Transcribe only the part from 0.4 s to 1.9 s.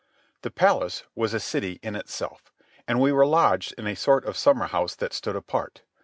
The palace was a city